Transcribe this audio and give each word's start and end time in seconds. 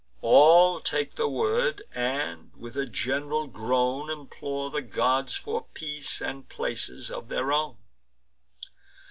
All 0.23 0.79
take 0.79 1.13
the 1.13 1.27
word, 1.29 1.83
and, 1.93 2.51
with 2.55 2.75
a 2.75 2.87
gen'ral 2.87 3.45
groan, 3.45 4.09
Implore 4.09 4.71
the 4.71 4.81
gods 4.81 5.35
for 5.35 5.67
peace, 5.75 6.19
and 6.19 6.49
places 6.49 7.11
of 7.11 7.27
their 7.27 7.53
own. 7.53 7.77